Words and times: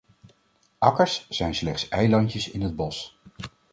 Akkers 0.79 1.25
zijn 1.29 1.55
slechts 1.55 1.87
eilandjes 1.89 2.49
in 2.51 2.61
het 2.61 2.75
bos. 2.75 3.19